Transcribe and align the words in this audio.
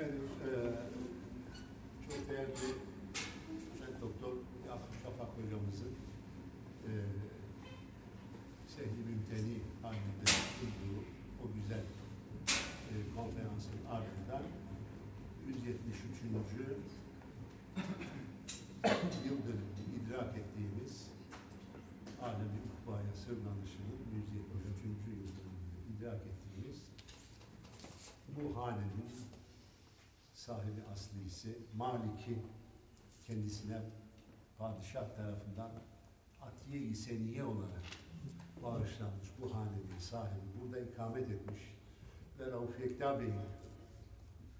Efendim, 0.00 0.28
e, 0.46 0.50
çok 2.08 2.30
değerli 2.30 2.52
Hüseyin 2.52 4.00
Doktor 4.00 4.32
Yakup 4.68 4.92
Şafak 5.02 5.30
hocamızın 5.38 5.94
e, 6.88 6.90
Sehli 8.68 9.02
Mümteni 9.08 9.56
halinde 9.82 10.26
sunduğu 10.56 11.00
o 11.42 11.44
güzel 11.56 11.84
e, 12.90 12.94
konferansın 13.16 13.78
ardından 13.94 14.44
173. 15.48 16.22
yıl 19.26 19.38
dönümünü 19.46 19.84
idrak 19.98 20.36
ettiğimiz 20.40 20.94
alemi 22.22 22.60
ukbaya 22.70 23.12
sırlanışının 23.24 24.00
173. 24.14 24.84
yıl 24.84 25.26
dönümünü 25.36 25.80
idrak 25.92 26.20
ettiğimiz 26.30 26.78
bu 28.36 28.60
hanenin 28.60 29.29
sahibi 30.40 30.82
aslisi 30.92 31.58
Malik'i 31.76 32.38
kendisine 33.26 33.82
padişah 34.58 35.16
tarafından 35.16 35.70
Atiye-i 36.40 36.94
Seniye 36.94 37.44
olarak 37.44 37.82
bağışlanmış 38.62 39.28
bu 39.40 39.54
hanenin 39.54 39.98
sahibi 39.98 40.60
burada 40.60 40.78
ikamet 40.78 41.30
etmiş 41.30 41.60
ve 42.38 42.50
Rauf 42.50 42.80
Yekta 42.80 43.20
Bey'in 43.20 43.34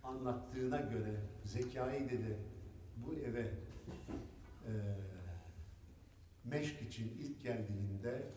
anlattığına 0.02 0.80
göre 0.80 1.20
Zekai 1.44 2.10
Dede 2.10 2.38
bu 2.96 3.14
eve 3.14 3.50
e, 4.66 4.72
meşk 6.44 6.82
için 6.82 7.08
ilk 7.18 7.42
geldiğinde 7.42 8.30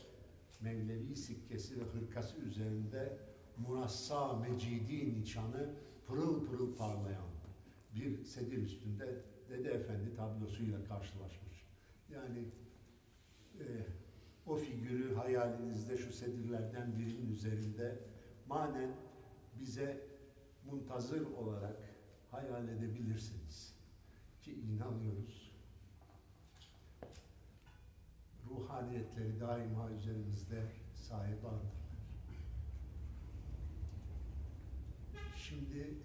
Mevlevi 0.61 1.15
sikkesi 1.15 1.79
ve 1.79 1.83
hırkası 1.83 2.37
üzerinde 2.37 3.17
Murassa 3.57 4.33
Mecidi 4.33 5.21
nişanı 5.21 5.69
pırıl 6.07 6.45
pırıl 6.45 6.75
parlayan 6.75 7.32
bir 7.95 8.23
sedir 8.23 8.57
üstünde 8.57 9.21
Dede 9.49 9.71
Efendi 9.71 10.15
tablosuyla 10.15 10.83
karşılaşmış. 10.83 11.65
Yani 12.09 12.45
e, 13.59 13.63
o 14.45 14.55
figürü 14.55 15.15
hayalinizde 15.15 15.97
şu 15.97 16.13
sedirlerden 16.13 16.99
birinin 16.99 17.31
üzerinde 17.31 17.99
manen 18.47 18.91
bize 19.59 20.07
muntazır 20.65 21.25
olarak 21.25 21.77
hayal 22.31 22.67
edebilirsiniz. 22.67 23.75
Ki 24.41 24.53
inanıyoruz. 24.53 25.53
Ruhaniyetleri 28.49 29.39
daima 29.39 29.91
üzerimizde 29.91 30.63
sahip 30.95 31.45
andırlar. 31.45 31.83
Şimdi 35.35 35.97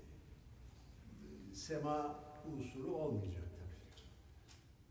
sema 1.69 2.25
unsuru 2.53 2.95
olmayacak 2.95 3.45
tabii. 3.59 4.03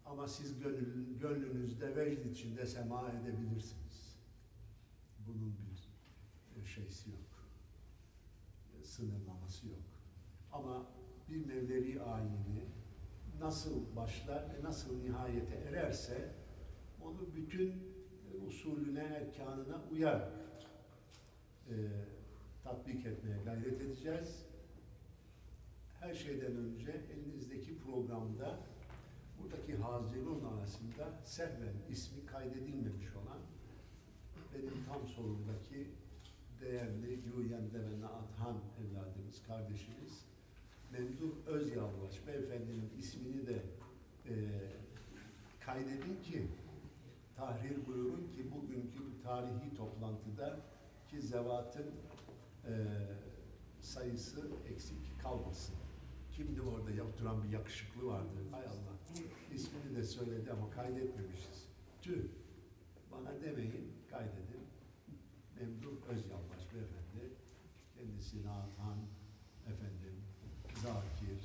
Ama 0.05 0.27
siz 0.27 0.59
gönül, 0.59 1.19
gönlünüzde 1.19 1.95
vecd 1.95 2.25
içinde 2.25 2.65
sema 2.65 3.11
edebilirsiniz. 3.11 4.19
Bunun 5.27 5.55
bir 6.55 6.65
şeysi 6.65 7.09
yok. 7.09 7.49
E, 8.79 8.83
sınırlaması 8.83 9.67
yok. 9.67 9.79
Ama 10.51 10.85
bir 11.29 11.45
Mevlevi 11.45 12.01
ayini 12.01 12.65
nasıl 13.39 13.95
başlar 13.95 14.53
ve 14.53 14.63
nasıl 14.63 15.01
nihayete 15.01 15.55
ererse 15.55 16.35
onu 17.01 17.35
bütün 17.35 17.71
e, 17.71 18.37
usulüne, 18.47 19.03
erkanına 19.03 19.81
uyar 19.91 20.29
e, 21.69 21.75
tatbik 22.63 23.05
etmeye 23.05 23.43
gayret 23.43 23.81
edeceğiz. 23.81 24.46
Her 25.99 26.13
şeyden 26.13 26.55
önce 26.55 27.01
elinizdeki 27.13 27.79
programda 27.79 28.59
buradaki 29.39 29.75
hazirun 29.75 30.43
arasında 30.45 31.21
sehven 31.23 31.73
ismi 31.89 32.25
kaydedilmemiş 32.25 33.15
olan 33.15 33.39
benim 34.53 34.85
tam 34.85 35.07
solumdaki 35.07 35.87
değerli 36.61 37.21
Güyende 37.21 37.79
ve 37.79 38.01
Naathan 38.01 38.61
evladımız, 38.81 39.43
kardeşimiz 39.47 40.25
Memduh 40.91 41.47
Özyalvaç 41.47 42.27
beyefendinin 42.27 42.91
ismini 42.99 43.47
de 43.47 43.63
e, 44.25 44.33
kaydedin 45.59 46.21
ki 46.23 46.47
tahrir 47.35 47.87
buyurun 47.87 48.31
ki 48.35 48.51
bugünkü 48.51 48.99
bu 48.99 49.23
tarihi 49.23 49.75
toplantıda 49.75 50.59
ki 51.09 51.21
zevatın 51.21 51.91
e, 52.65 52.73
sayısı 53.81 54.47
eksik 54.73 55.21
kalmasın. 55.21 55.86
Kimdi 56.37 56.61
orada 56.61 57.03
oturan 57.03 57.43
bir 57.43 57.49
yakışıklı 57.49 58.05
vardı. 58.07 58.37
Hay 58.51 58.61
Allah. 58.61 59.23
İsmini 59.53 59.95
de 59.95 60.03
söyledi 60.03 60.51
ama 60.51 60.69
kaydetmemişiz. 60.69 61.67
Tüh. 62.01 62.23
Bana 63.11 63.41
demeyin, 63.41 63.93
kaydedin. 64.09 64.67
Memduh 65.59 66.07
Özyalvaç 66.09 66.73
beyefendi. 66.73 67.33
Kendisi 67.95 68.45
Naathan, 68.45 68.97
efendim, 69.67 70.21
Zakir, 70.83 71.41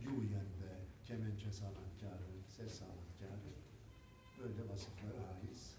Güyen'de, 0.00 0.80
kemençe 1.04 1.52
sanatkarı, 1.52 2.28
ses 2.56 2.72
sanatkarı. 2.72 3.50
Böyle 4.38 4.68
vasıflara 4.68 5.34
haiz. 5.34 5.76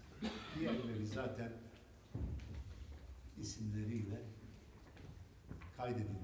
Diğerleri 0.58 1.06
zaten 1.06 1.52
isimleriyle 3.38 4.22
kaydedilmiş 5.76 6.19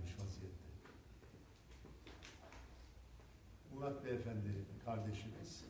Murat 3.86 4.04
Beyefendi 4.04 4.66
kardeşimiz 4.84 5.64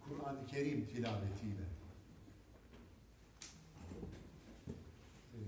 Kur'an-ı 0.00 0.46
Kerim 0.46 0.86
tilavetiyle 0.86 1.64
e, 5.34 5.38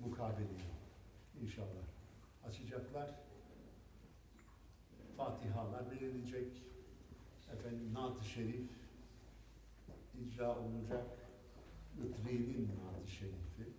mukabeleyi 0.00 0.72
inşallah 1.42 1.84
açacaklar. 2.44 3.10
Fatihalar 5.16 5.90
verilecek. 5.90 6.62
Efendim 7.52 7.94
Naat-ı 7.94 8.24
Şerif 8.24 8.70
icra 10.20 10.58
olacak. 10.58 11.06
Itri'nin 11.98 12.68
Naat-ı 12.68 13.10
Şerifi 13.10 13.72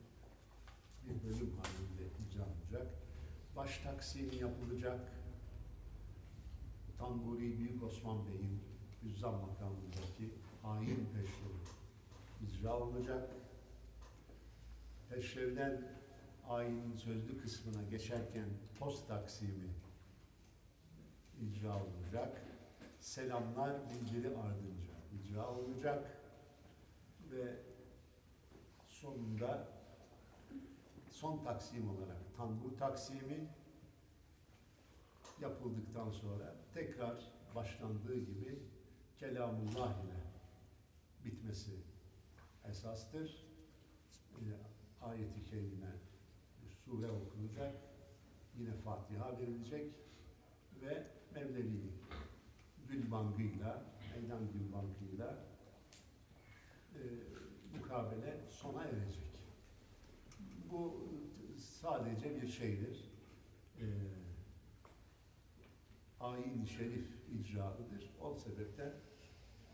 bir 1.03 1.23
bölüm 1.23 1.57
halinde 1.57 2.09
icra 2.27 2.43
olacak. 2.43 2.87
Baş 3.55 3.77
taksimi 3.77 4.35
yapılacak. 4.35 5.12
Tamburi 7.03 7.57
Büyük 7.57 7.83
Osman 7.83 8.27
Bey'in 8.27 8.63
Hüzzam 9.03 9.35
makamındaki 9.35 10.33
hain 10.61 11.09
peşrevi 11.13 11.63
icra 12.41 12.79
olacak. 12.79 13.29
Peşrevden 15.09 15.81
ayinin 16.47 16.95
sözlü 16.95 17.37
kısmına 17.37 17.83
geçerken 17.83 18.49
post 18.79 19.07
taksimi 19.07 19.69
icra 21.41 21.83
olacak. 21.83 22.41
Selamlar 22.99 23.89
bildiri 23.89 24.37
ardınca 24.37 24.93
icra 25.13 25.49
olacak. 25.49 26.17
Ve 27.31 27.59
sonunda 28.87 29.67
son 31.09 31.43
taksim 31.43 31.89
olarak 31.89 32.35
tambur 32.37 32.77
taksimi 32.77 33.47
yapıldıktan 35.41 36.11
sonra 36.11 36.55
tekrar 36.73 37.31
başlandığı 37.55 38.19
gibi 38.19 38.59
kelamullah 39.19 40.03
ile 40.03 40.23
bitmesi 41.25 41.71
esastır. 42.69 43.45
E, 44.33 44.43
ayeti 45.01 45.45
kerime 45.45 45.95
sure 46.85 47.11
okunacak, 47.11 47.75
yine 48.57 48.73
Fatiha 48.73 49.39
verilecek 49.39 49.93
ve 50.81 51.07
Mevlevi 51.33 51.93
Gülbangı'yla, 52.87 53.83
Meydan 54.15 54.51
Gülbangı'yla 54.51 55.45
e, 56.95 56.99
mukabele 57.77 58.41
sona 58.49 58.83
erecek. 58.83 59.33
Bu 60.71 61.07
sadece 61.57 62.41
bir 62.41 62.47
şeydir. 62.47 63.11
E, 63.79 63.85
ayin 66.23 66.65
şerif 66.65 67.07
icraıdır. 67.39 68.11
O 68.21 68.35
sebepten 68.35 68.93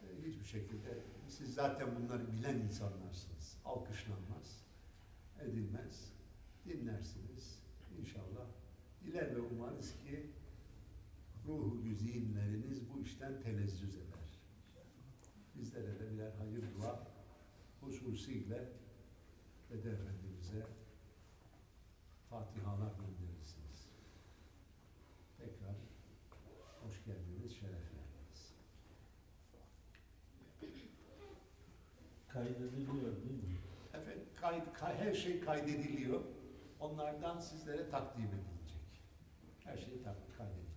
e, 0.04 0.28
hiçbir 0.28 0.46
şekilde 0.46 1.04
siz 1.28 1.54
zaten 1.54 1.96
bunları 1.96 2.32
bilen 2.32 2.60
insanlarsınız. 2.60 3.58
Alkışlanmaz, 3.66 4.66
edilmez. 5.40 6.14
Dinlersiniz 6.66 7.60
inşallah. 8.00 8.48
Diler 9.04 9.36
ve 9.36 9.40
umarız 9.40 9.98
ki 9.98 10.30
ruhu 11.48 11.82
güzinleriniz 11.84 12.90
bu 12.90 13.02
işten 13.02 13.42
telezzüz 13.42 13.96
eder. 13.96 14.40
Bizlere 15.56 16.00
de 16.00 16.12
birer 16.12 16.32
hayır 16.38 16.64
dua 16.76 17.08
hususiyle 17.82 18.70
Dede 19.70 19.92
Efendimiz'e 19.92 20.66
Fatihalar 22.30 22.92
her 35.10 35.14
şey 35.16 35.40
kaydediliyor. 35.40 36.22
Onlardan 36.80 37.40
sizlere 37.40 37.90
takdim 37.90 38.24
edilecek. 38.24 38.82
Her 39.66 39.78
şey 39.78 40.02
takdim 40.04 40.36
kaydediliyor. 40.38 40.70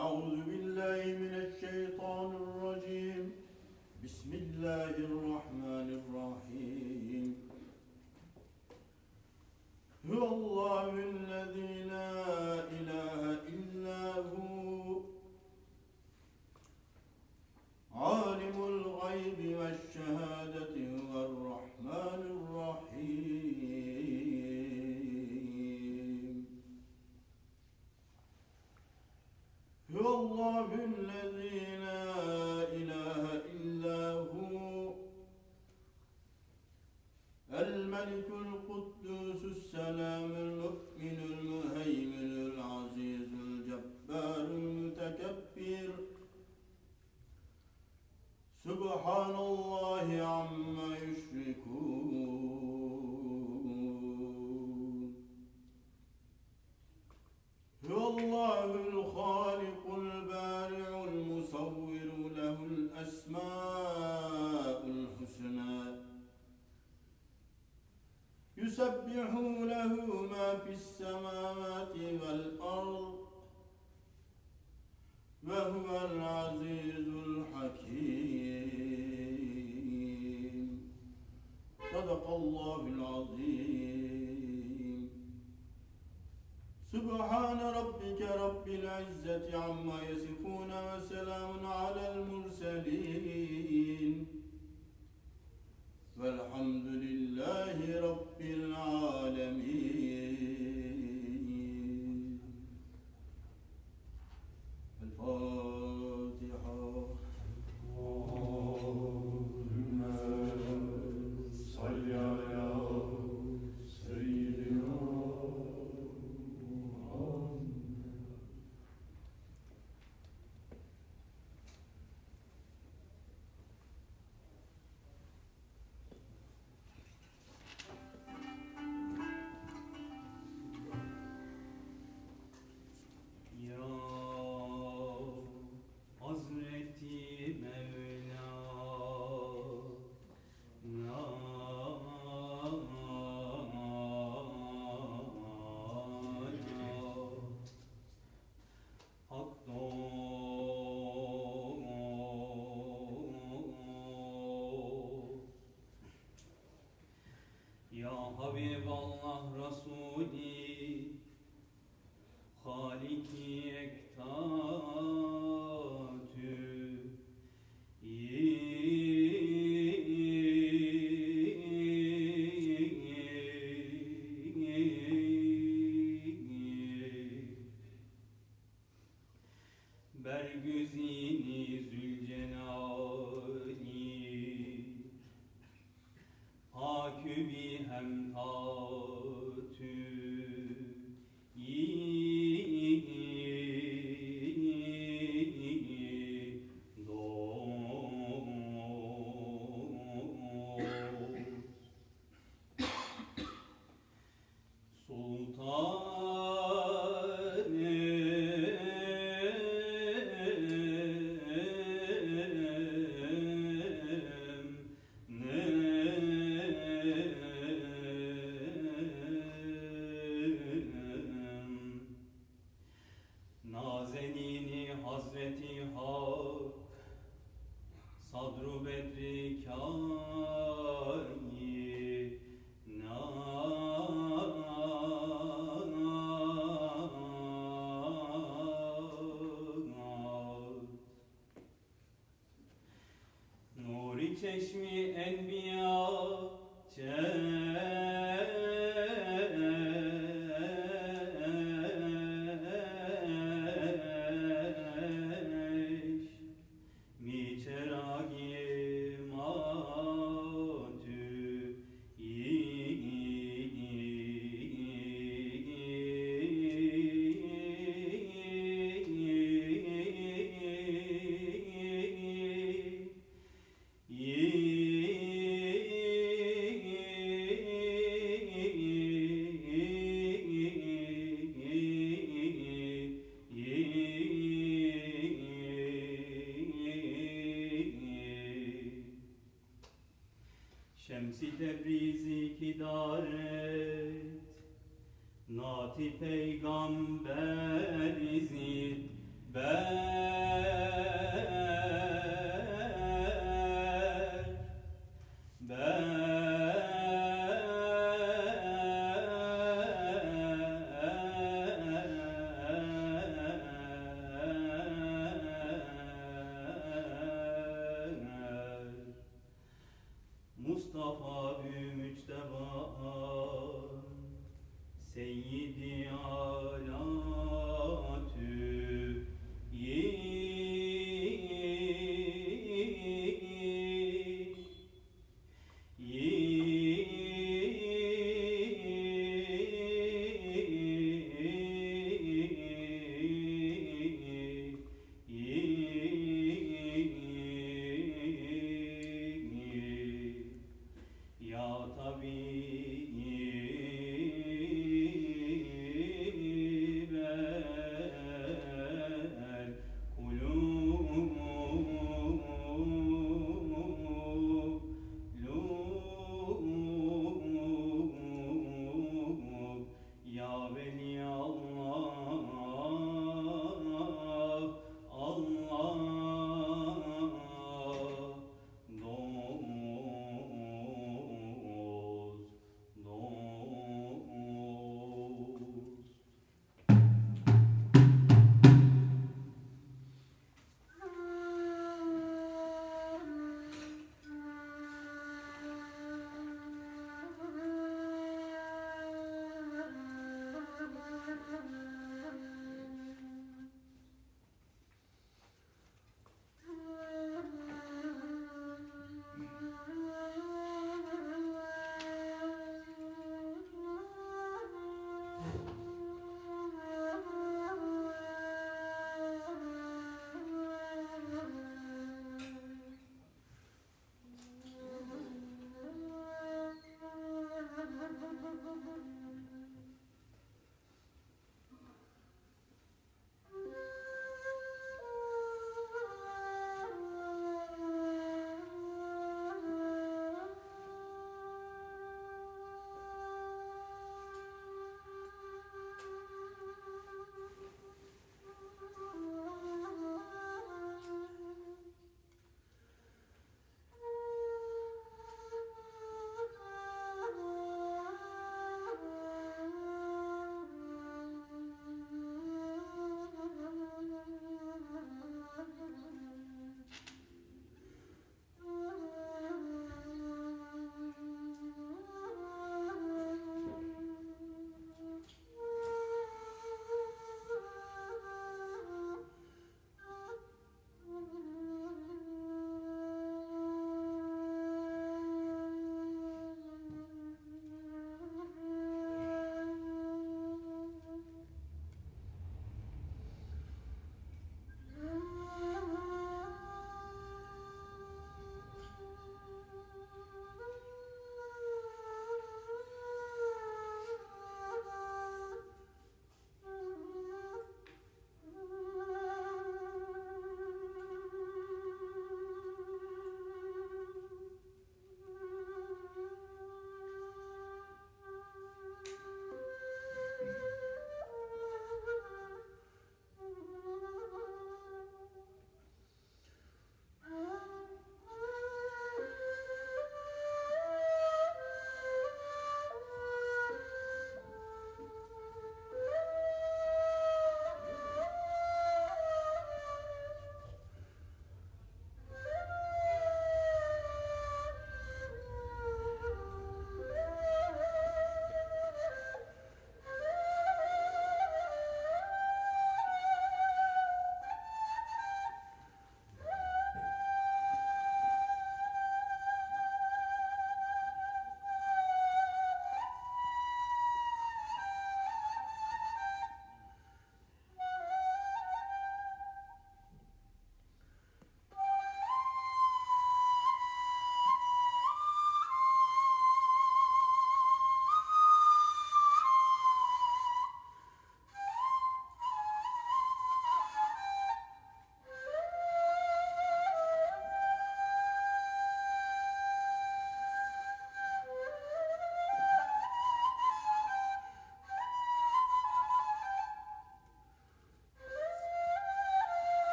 أعوذ 0.00 0.38
بالله 0.50 1.02
من 1.22 1.32
الشيطان 1.44 2.30
الرجيم 2.44 3.24
بسم 4.04 4.30
الله 4.42 4.94
الرحمن 5.08 5.88
الرحيم 6.00 6.83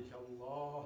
الله. 0.00 0.83